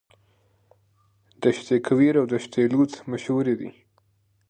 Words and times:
دشت 1.43 1.67
کویر 1.85 2.15
او 2.21 2.25
دشت 2.33 2.53
لوت 2.71 2.93
مشهورې 3.11 3.53
دي. 3.59 3.69